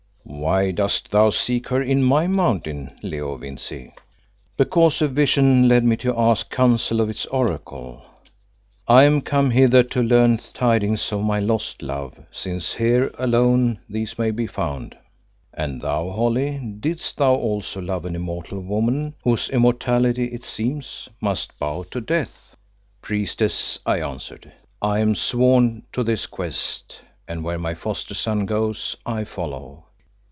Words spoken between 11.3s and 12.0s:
lost